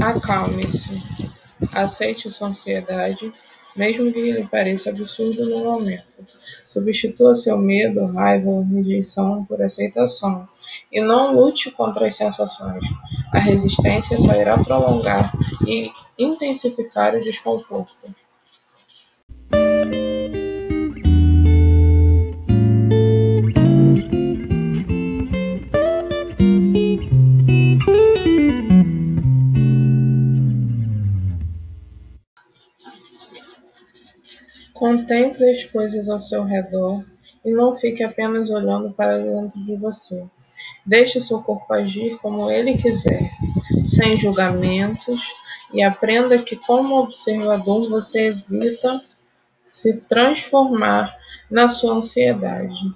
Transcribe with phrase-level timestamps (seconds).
[0.00, 1.02] Acalme-se.
[1.72, 3.32] Aceite sua ansiedade,
[3.76, 6.04] mesmo que lhe pareça absurdo no momento.
[6.66, 10.44] Substitua seu medo, raiva ou rejeição por aceitação
[10.90, 12.84] e não lute contra as sensações.
[13.32, 15.32] A resistência só irá prolongar
[15.66, 18.14] e intensificar o desconforto.
[34.84, 37.02] Contemple as coisas ao seu redor
[37.42, 40.22] e não fique apenas olhando para dentro de você.
[40.84, 43.30] Deixe seu corpo agir como ele quiser,
[43.82, 45.32] sem julgamentos,
[45.72, 49.00] e aprenda que, como observador, você evita
[49.64, 51.16] se transformar
[51.50, 52.94] na sua ansiedade.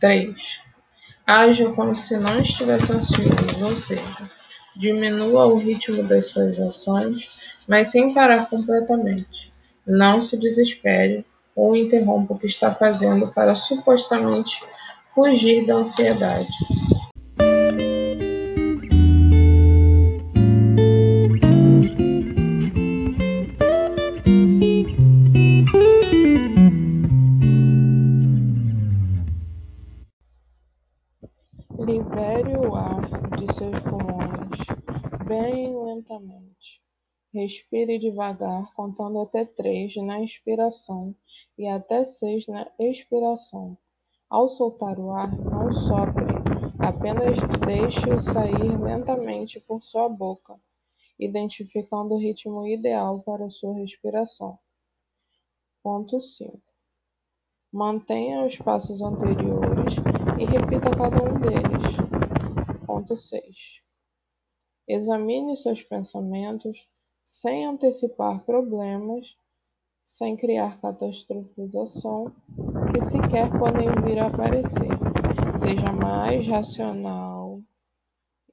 [0.00, 0.60] 3.
[1.24, 4.28] Haja como se não estivesse ansioso, ou seja,
[4.74, 9.53] diminua o ritmo das suas ações, mas sem parar completamente.
[9.86, 14.60] Não se desespere ou interrompa o que está fazendo para supostamente
[15.04, 16.48] fugir da ansiedade.
[31.78, 33.02] Libere o ar
[33.36, 34.58] de seus pulmões
[35.26, 36.83] bem lentamente.
[37.34, 41.12] Respire devagar, contando até três na inspiração
[41.58, 43.76] e até seis na expiração.
[44.30, 46.32] Ao soltar o ar, não sopre,
[46.78, 50.54] apenas deixe-o sair lentamente por sua boca,
[51.18, 54.56] identificando o ritmo ideal para sua respiração.
[55.82, 56.56] Ponto 5.
[57.72, 59.96] Mantenha os passos anteriores
[60.38, 62.86] e repita cada um deles.
[62.86, 63.82] Ponto 6.
[64.86, 66.88] Examine seus pensamentos
[67.24, 69.38] sem antecipar problemas,
[70.04, 72.30] sem criar catastrofização
[72.92, 74.90] que sequer podem vir a aparecer.
[75.56, 77.62] Seja mais racional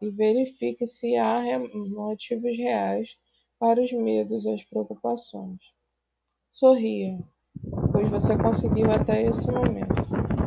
[0.02, 3.20] e verifique se há motivos reais
[3.60, 5.60] para os medos e as preocupações.
[6.50, 7.20] Sorria,
[7.92, 10.41] pois você conseguiu até esse momento.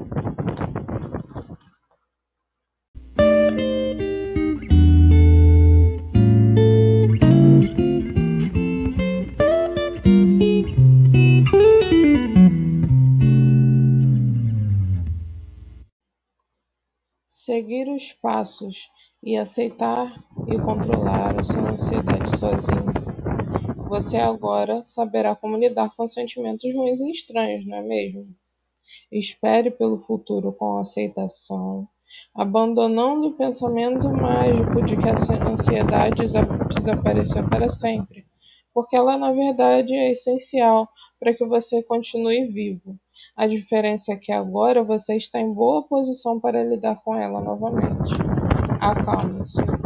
[17.44, 18.90] Seguir os passos
[19.22, 22.86] e aceitar e controlar a sua ansiedade sozinho.
[23.86, 28.34] Você agora saberá como lidar com sentimentos ruins e estranhos, não é mesmo?
[29.12, 31.86] Espere pelo futuro com aceitação,
[32.34, 36.24] abandonando o pensamento mágico de que a ansiedade
[36.74, 38.24] desapareceu para sempre,
[38.72, 40.88] porque ela na verdade é essencial
[41.24, 42.98] para que você continue vivo.
[43.34, 48.12] A diferença é que agora você está em boa posição para lidar com ela novamente.
[48.78, 49.83] Acalme-se.